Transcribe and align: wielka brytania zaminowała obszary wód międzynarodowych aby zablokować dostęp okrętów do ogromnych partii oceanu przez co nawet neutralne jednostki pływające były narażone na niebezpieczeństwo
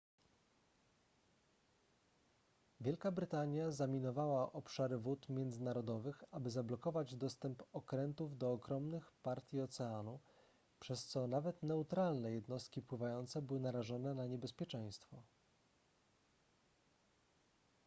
wielka 2.79 3.11
brytania 3.11 3.71
zaminowała 3.71 4.51
obszary 4.51 4.97
wód 4.97 5.29
międzynarodowych 5.29 6.23
aby 6.31 6.49
zablokować 6.49 7.15
dostęp 7.15 7.63
okrętów 7.73 8.37
do 8.37 8.51
ogromnych 8.51 9.11
partii 9.23 9.61
oceanu 9.61 10.19
przez 10.79 11.07
co 11.07 11.27
nawet 11.27 11.63
neutralne 11.63 12.31
jednostki 12.31 12.81
pływające 12.81 13.41
były 13.41 13.59
narażone 13.59 14.13
na 14.13 14.25
niebezpieczeństwo 14.27 15.23